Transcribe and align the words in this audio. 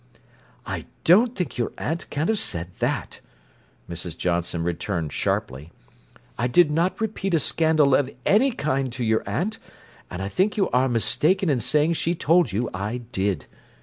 "I 0.65 0.87
don't 1.03 1.35
think 1.35 1.59
your 1.59 1.73
aunt 1.77 2.09
can 2.09 2.27
have 2.27 2.39
said 2.39 2.73
that," 2.79 3.19
Mrs. 3.87 4.17
Johnson 4.17 4.63
returned 4.63 5.13
sharply. 5.13 5.71
"I 6.39 6.47
did 6.47 6.71
not 6.71 6.99
repeat 6.99 7.35
a 7.35 7.39
scandal 7.39 7.93
of 7.93 8.09
any 8.25 8.49
kind 8.51 8.91
to 8.93 9.03
your 9.05 9.21
aunt 9.29 9.59
and 10.09 10.19
I 10.23 10.27
think 10.27 10.57
you 10.57 10.71
are 10.71 10.89
mistaken 10.89 11.51
in 11.51 11.59
saying 11.59 11.93
she 11.93 12.15
told 12.15 12.51
you 12.51 12.67
I 12.73 12.97
did. 13.11 13.45